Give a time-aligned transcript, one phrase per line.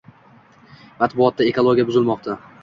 [1.03, 2.41] Matbuotda: “Ekologiya buzilmoqda.